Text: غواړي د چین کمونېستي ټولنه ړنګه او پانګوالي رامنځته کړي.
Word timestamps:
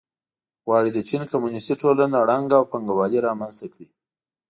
غواړي 0.65 0.89
د 0.93 0.99
چین 1.09 1.21
کمونېستي 1.31 1.75
ټولنه 1.81 2.17
ړنګه 2.29 2.55
او 2.59 2.65
پانګوالي 2.71 3.19
رامنځته 3.27 3.67
کړي. 3.73 3.87